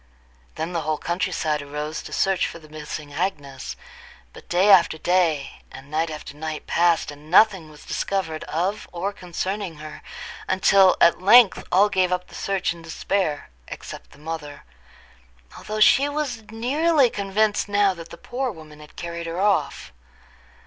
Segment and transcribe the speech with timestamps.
[0.55, 3.75] Then the whole country side arose to search for the missing Agnes;
[4.33, 9.13] but day after day and night after night passed, and nothing was discovered of or
[9.13, 10.01] concerning her,
[10.47, 14.63] until at length all gave up the search in despair except the mother,
[15.55, 19.91] although she was nearly convinced now that the poor woman had carried her off.